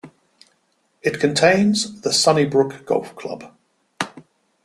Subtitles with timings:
[1.03, 3.53] It contains the Sunnybrook Golf Club.